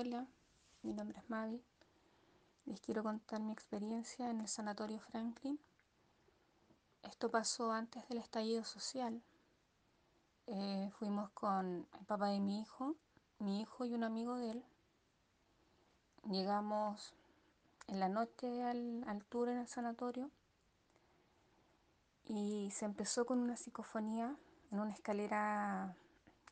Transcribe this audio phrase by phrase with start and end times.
[0.00, 0.28] Hola,
[0.82, 1.60] mi nombre es Mavi.
[2.66, 5.58] Les quiero contar mi experiencia en el Sanatorio Franklin.
[7.02, 9.20] Esto pasó antes del estallido social.
[10.46, 12.94] Eh, fuimos con el papá de mi hijo,
[13.40, 14.64] mi hijo y un amigo de él.
[16.30, 17.12] Llegamos
[17.88, 20.30] en la noche al, al tour en el sanatorio
[22.28, 24.36] y se empezó con una psicofonía
[24.70, 25.96] en una escalera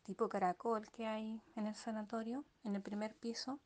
[0.06, 3.58] tipo caracol que hay en el sanatorio, en el primer piso.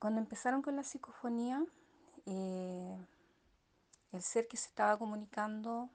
[0.00, 1.64] Cuando empezaron con la psicofonía,
[2.26, 2.98] eh,
[4.10, 5.88] el ser que se estaba comunicando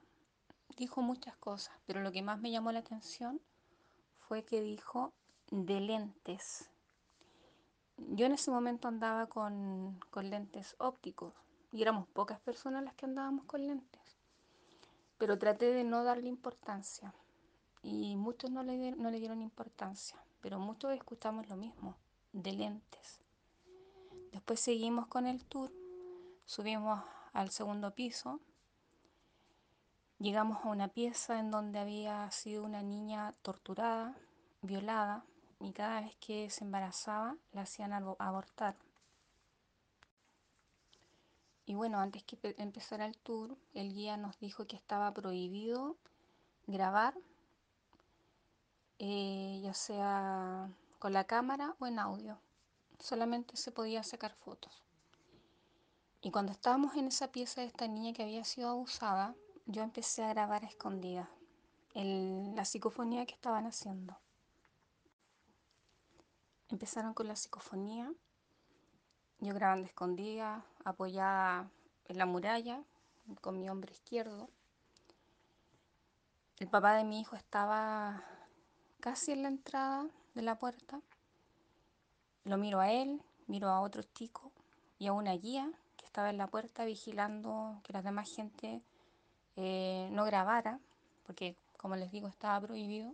[0.74, 3.42] dijo muchas cosas, pero lo que más me llamó la atención
[4.20, 5.12] fue que dijo
[5.50, 6.70] de lentes.
[7.98, 11.34] Yo en ese momento andaba con, con lentes ópticos
[11.70, 14.16] y éramos pocas personas las que andábamos con lentes,
[15.18, 17.12] pero traté de no darle importancia
[17.82, 21.96] y muchos no le, no le dieron importancia, pero muchos escuchamos lo mismo,
[22.32, 23.20] de lentes.
[24.30, 25.72] Después seguimos con el tour,
[26.46, 28.40] subimos al segundo piso,
[30.18, 34.16] llegamos a una pieza en donde había sido una niña torturada,
[34.62, 35.24] violada,
[35.60, 38.76] y cada vez que se embarazaba la hacían abortar.
[41.64, 45.96] Y bueno, antes que empezara el tour, el guía nos dijo que estaba prohibido
[46.66, 47.14] grabar
[49.04, 52.38] eh, ya sea con la cámara o en audio.
[53.00, 54.80] Solamente se podía sacar fotos.
[56.20, 59.34] Y cuando estábamos en esa pieza de esta niña que había sido abusada,
[59.66, 61.28] yo empecé a grabar a escondidas
[61.94, 64.16] la psicofonía que estaban haciendo.
[66.68, 68.12] Empezaron con la psicofonía,
[69.40, 71.68] yo grabando escondida, apoyada
[72.06, 72.84] en la muralla,
[73.40, 74.48] con mi hombro izquierdo.
[76.60, 78.24] El papá de mi hijo estaba
[79.02, 81.00] casi en la entrada de la puerta.
[82.44, 84.52] Lo miro a él, miro a otro chico
[84.96, 88.80] y a una guía que estaba en la puerta vigilando que la demás gente
[89.56, 90.78] eh, no grabara,
[91.24, 93.12] porque como les digo estaba prohibido.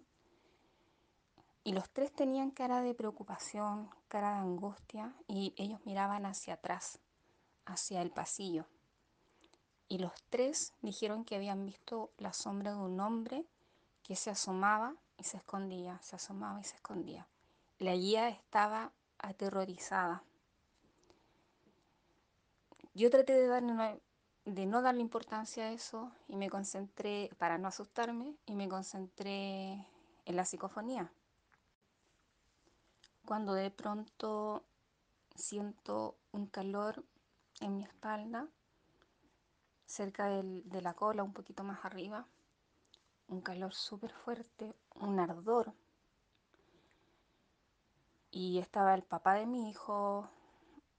[1.64, 6.98] Y los tres tenían cara de preocupación, cara de angustia, y ellos miraban hacia atrás,
[7.64, 8.66] hacia el pasillo.
[9.88, 13.46] Y los tres dijeron que habían visto la sombra de un hombre
[14.02, 17.26] que se asomaba y se escondía, se asomaba y se escondía.
[17.78, 20.22] La guía estaba aterrorizada.
[22.94, 24.00] Yo traté de, darle
[24.44, 29.86] de no darle importancia a eso y me concentré, para no asustarme, y me concentré
[30.24, 31.12] en la psicofonía.
[33.26, 34.64] Cuando de pronto
[35.34, 37.04] siento un calor
[37.60, 38.48] en mi espalda,
[39.84, 42.26] cerca de la cola, un poquito más arriba,
[43.28, 45.72] un calor súper fuerte, un ardor.
[48.30, 50.28] Y estaba el papá de mi hijo,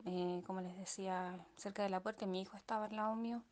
[0.05, 3.43] eh, como les decía, cerca de la puerta, mi hijo estaba al lado mío.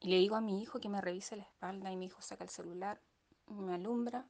[0.00, 2.44] Y le digo a mi hijo que me revise la espalda y mi hijo saca
[2.44, 3.00] el celular,
[3.48, 4.26] me alumbra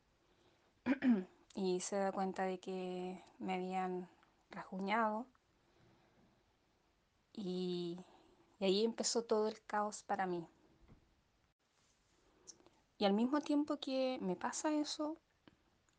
[1.54, 4.08] y se da cuenta de que me habían
[4.50, 5.26] rasguñado.
[7.32, 7.98] Y,
[8.60, 10.46] y ahí empezó todo el caos para mí.
[12.98, 15.16] Y al mismo tiempo que me pasa eso,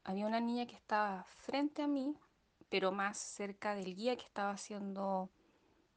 [0.04, 2.16] había una niña que estaba frente a mí,
[2.70, 5.30] pero más cerca del guía que estaba haciendo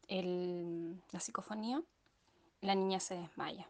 [0.09, 1.82] la psicofonía.
[2.60, 3.69] La niña se desmaya.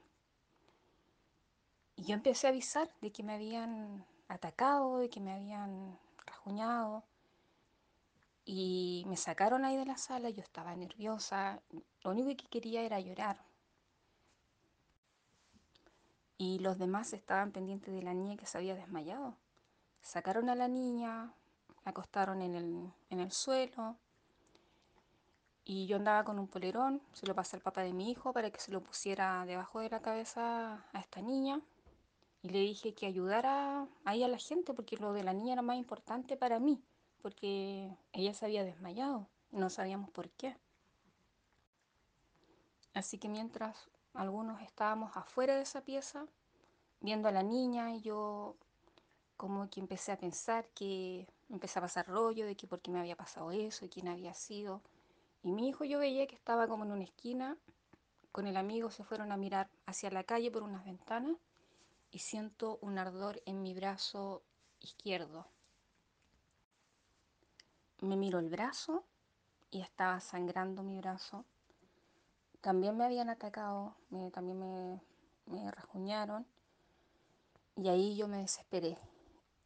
[1.97, 7.05] Y yo empecé a avisar de que me habían atacado, de que me habían rajuñado.
[8.45, 11.60] Y me sacaron ahí de la sala, yo estaba nerviosa,
[12.03, 13.45] lo único que quería era llorar.
[16.38, 19.37] Y los demás estaban pendientes de la niña que se había desmayado.
[20.00, 21.34] Sacaron a la niña,
[21.84, 23.97] la acostaron en el, en el suelo
[25.65, 28.50] y yo andaba con un polerón, se lo pasé al papá de mi hijo para
[28.50, 31.60] que se lo pusiera debajo de la cabeza a esta niña
[32.43, 35.62] y le dije que ayudara ahí a la gente porque lo de la niña era
[35.62, 36.81] más importante para mí,
[37.21, 40.57] porque ella se había desmayado y no sabíamos por qué.
[42.95, 46.27] Así que mientras algunos estábamos afuera de esa pieza,
[47.01, 48.57] viendo a la niña, y yo
[49.37, 52.99] como que empecé a pensar que empecé a pasar rollo de que por qué me
[52.99, 54.83] había pasado eso y quién había sido.
[55.43, 57.57] Y mi hijo yo veía que estaba como en una esquina,
[58.33, 61.37] con el amigo se fueron a mirar hacia la calle por unas ventanas
[62.11, 64.43] y siento un ardor en mi brazo
[64.81, 65.47] izquierdo.
[68.01, 69.04] Me miro el brazo
[69.71, 71.45] y estaba sangrando mi brazo
[72.68, 73.94] también me habían atacado,
[74.30, 75.00] también me,
[75.47, 76.47] me rasguñaron
[77.76, 78.98] y ahí yo me desesperé.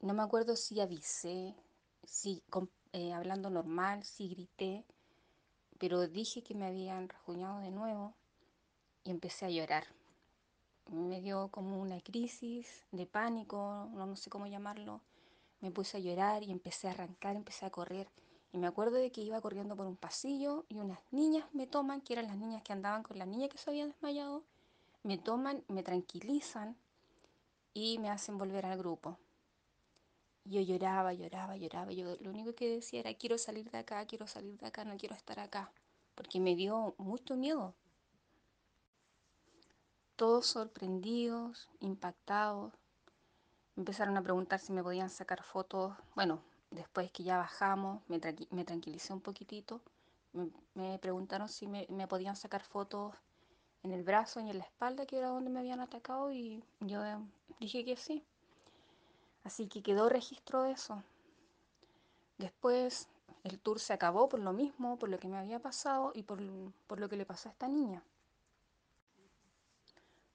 [0.01, 1.57] No me acuerdo si avisé,
[2.05, 2.45] si
[2.93, 4.85] eh, hablando normal, sí grité,
[5.81, 8.15] pero dije que me habían rajuñado de nuevo
[9.03, 9.89] y empecé a llorar.
[10.87, 15.01] Me dio como una crisis de pánico, no, no sé cómo llamarlo.
[15.61, 18.07] Me puse a llorar y empecé a arrancar, empecé a correr.
[18.53, 22.03] Y me acuerdo de que iba corriendo por un pasillo y unas niñas me toman,
[22.03, 24.45] que eran las niñas que andaban con la niña que se había desmayado,
[25.03, 26.77] me toman, me tranquilizan
[27.73, 29.19] y me hacen volver al grupo.
[30.45, 31.93] Yo lloraba, lloraba, lloraba.
[31.93, 34.97] Yo lo único que decía era, quiero salir de acá, quiero salir de acá, no
[34.97, 35.73] quiero estar acá.
[36.15, 37.75] Porque me dio mucho miedo.
[40.17, 42.75] Todos sorprendidos, impactados.
[43.77, 45.95] Empezaron a preguntar si me podían sacar fotos.
[46.15, 46.43] Bueno,
[46.73, 49.81] después que ya bajamos, me, tranqui me tranquilicé un poquitito.
[50.33, 53.15] Me, me preguntaron si me, me, podían sacar fotos
[53.83, 57.03] en el brazo y en la espalda, que era donde me habían atacado, y yo
[57.61, 58.25] dije que sí.
[59.45, 61.03] Así que quedó registro de eso.
[62.39, 63.09] Después
[63.45, 66.41] el tour se acabó por lo mismo, por lo que me había pasado y por,
[66.87, 68.03] por lo que le pasó a esta niña.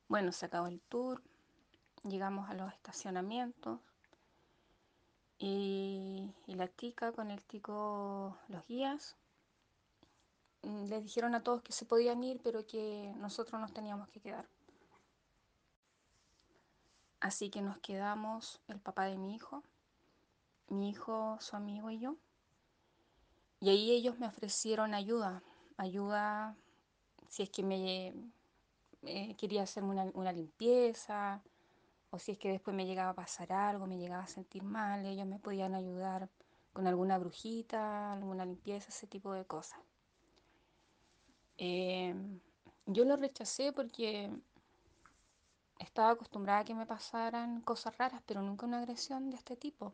[0.10, 1.22] Bueno, se acabó el tour,
[2.04, 3.80] llegamos a los estacionamientos
[5.40, 9.16] y, la chica con el tico, los guías,
[10.64, 14.20] mm, les dijeron a todos que se podían ir, pero que nosotros nos teníamos que
[14.20, 14.48] quedar.
[17.20, 19.64] Así que nos quedamos el papá de mi hijo,
[20.70, 22.16] mi hijo, su amigo y yo.
[23.60, 25.42] Y ahí ellos me ofrecieron ayuda,
[25.78, 26.56] ayuda
[27.28, 28.14] si es que me
[29.04, 31.42] eh, quería hacerme una, una, limpieza,
[32.20, 35.28] si es que después me llegaba a pasar algo, me llegaba a sentir mal, ellos
[35.28, 36.30] me podían ayudar
[36.74, 39.80] con alguna brujita, alguna limpieza, ese tipo de cosas.
[41.58, 42.14] Eh,
[42.86, 44.30] yo lo rechacé porque
[45.80, 49.94] estaba acostumbrada a que me pasaran cosas raras, pero nunca una agresión de este tipo.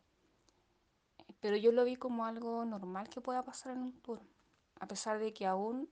[1.39, 4.21] Pero yo lo vi como algo normal que pueda pasar en un tour,
[4.79, 5.89] a pesar de que aún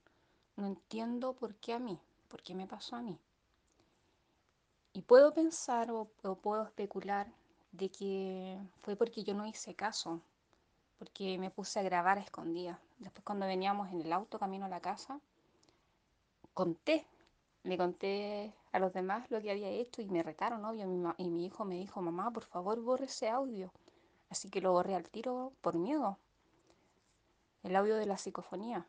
[0.56, 1.98] no entiendo por qué a mí,
[2.28, 3.18] por qué me pasó a mí.
[5.12, 6.06] Puedo pensar o,
[6.40, 7.30] puedo especular
[7.72, 10.22] de que fue porque yo no hice caso,
[10.98, 12.78] porque me puse a grabar a escondidas.
[12.98, 15.20] Después cuando veníamos en el auto camino a la casa,
[16.54, 17.06] conté,
[17.62, 21.44] le conté a los demás lo que había hecho y me retaron, obvio, y mi
[21.44, 23.70] hijo me dijo, mamá, por favor borre ese audio.
[24.30, 26.16] Así que lo borré al tiro por miedo.
[27.64, 28.86] El audio de la psicofonía.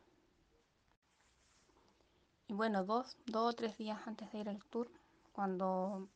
[2.48, 4.90] Y bueno, dos, dos o tres días antes de ir al tour,
[5.34, 6.08] cuando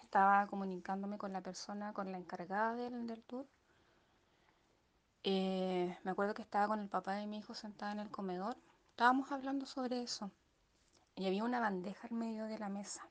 [0.00, 3.46] estaba comunicándome con la persona, con la encargada del, del tour,
[5.24, 8.56] eh, me acuerdo que estaba con el papá de mi hijo sentada en el comedor.
[8.90, 10.30] Estábamos hablando sobre eso.
[11.16, 13.08] Y había una bandeja en medio de la mesa.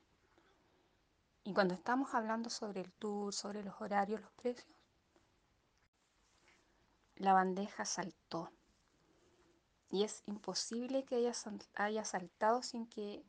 [1.44, 4.66] Y cuando estábamos hablando sobre el tour, sobre los horarios, los precios,
[7.16, 8.50] la bandeja saltó.
[9.90, 11.32] Y es imposible que haya,
[11.74, 13.24] haya saltado sin que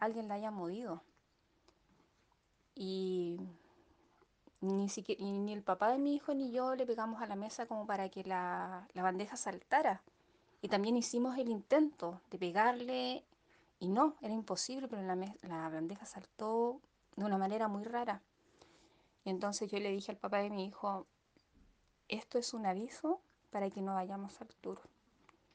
[0.00, 1.02] alguien la haya movido.
[2.82, 3.36] Y
[4.62, 7.66] ni, siquiera, ni el papá de mi hijo ni yo le pegamos a la mesa
[7.66, 10.02] como para que la, la bandeja saltara.
[10.62, 13.22] Y también hicimos el intento de pegarle
[13.80, 16.80] y no, era imposible, pero la, la bandeja saltó
[17.16, 18.22] de una manera muy rara.
[19.24, 21.06] Y entonces yo le dije al papá de mi hijo,
[22.08, 24.80] esto es un aviso para que no vayamos al tour.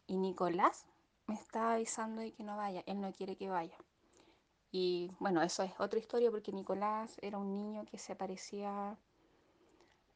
[0.05, 0.85] Y Nicolás
[1.25, 3.77] me está avisando de que no vaya, él no quiere que vaya.
[4.77, 8.97] Y bueno, eso es otra historia porque Nicolás era un niño que se aparecía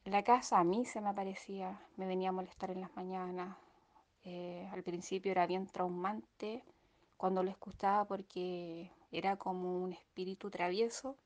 [0.04, 3.56] en la casa, a mí se me aparecía, me venía a molestar en las mañanas.
[4.22, 6.62] Eh, al principio era bien traumante
[7.16, 11.16] cuando lo escuchaba porque era como un espíritu travieso.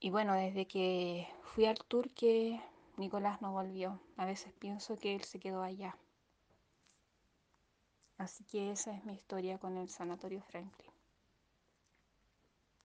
[0.00, 2.60] Y bueno, desde que fui al tour que
[2.96, 4.00] Nicolás no volvió.
[4.16, 5.96] A veces pienso que él se quedó allá.
[8.18, 10.91] Así que esa es mi historia con el Sanatorio Franklin.